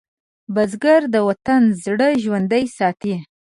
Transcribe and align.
بزګر 0.53 1.01
د 1.13 1.15
وطن 1.27 1.61
زړه 1.83 2.09
ژوندی 2.23 2.65
ساتي 2.77 3.15